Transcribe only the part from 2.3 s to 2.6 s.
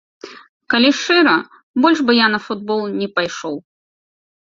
на